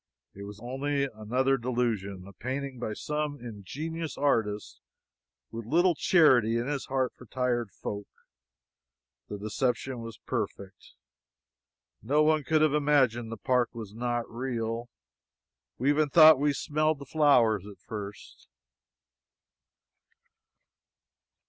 [0.33, 4.81] It was only another delusion a painting by some ingenious artist
[5.51, 8.07] with little charity in his heart for tired folk.
[9.29, 10.93] The deception was perfect.
[12.01, 14.89] No one could have imagined the park was not real.
[15.77, 18.47] We even thought we smelled the flowers at first.